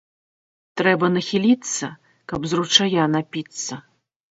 [0.81, 1.91] Трэба нахіліцца,
[2.29, 3.81] каб з ручая напіцца